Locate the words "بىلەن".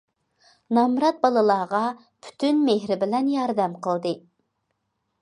3.07-3.33